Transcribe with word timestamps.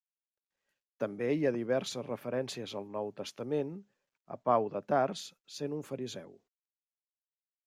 També 1.03 1.27
hi 1.33 1.45
ha 1.49 1.51
diverses 1.57 2.07
referències 2.07 2.73
al 2.81 2.89
Nou 2.95 3.13
Testament 3.21 3.71
a 4.37 4.41
Pau 4.49 4.69
de 4.77 4.85
Tars 4.95 5.29
sent 5.59 5.81
un 5.83 5.89
fariseu. 5.93 6.35